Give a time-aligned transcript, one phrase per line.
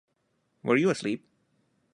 [0.63, 1.23] Were you asleep?